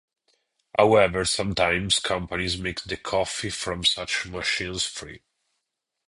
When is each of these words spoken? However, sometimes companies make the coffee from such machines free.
However, 0.79 1.25
sometimes 1.25 1.99
companies 1.99 2.57
make 2.59 2.81
the 2.83 2.97
coffee 2.97 3.51
from 3.51 3.85
such 3.85 4.25
machines 4.25 4.83
free. 4.83 5.21